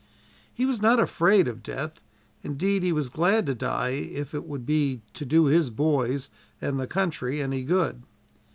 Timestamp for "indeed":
2.41-2.81